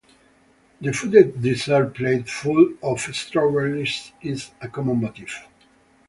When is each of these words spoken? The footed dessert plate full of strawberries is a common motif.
The 0.81 0.93
footed 0.93 1.39
dessert 1.43 1.93
plate 1.93 2.27
full 2.27 2.69
of 2.81 3.01
strawberries 3.01 4.11
is 4.23 4.49
a 4.59 4.67
common 4.67 4.99
motif. 4.99 5.37